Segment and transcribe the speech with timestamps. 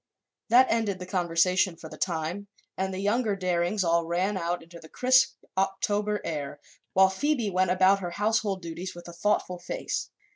[0.49, 4.79] That ended the conversation, for the time, and the younger Darings all ran out into
[4.79, 6.59] the crisp October air
[6.93, 10.09] while Phoebe went about her household duties with a thoughtful face.